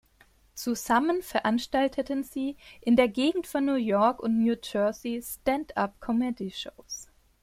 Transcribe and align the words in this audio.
Zusammen 0.55 1.21
veranstalteten 1.21 2.23
sie 2.23 2.57
in 2.81 2.95
der 2.95 3.07
Gegend 3.07 3.45
von 3.45 3.65
New 3.65 3.75
York 3.75 4.19
und 4.19 4.43
New 4.43 4.55
Jersey 4.63 5.21
Stand-up-Comedy-Shows. 5.21 7.07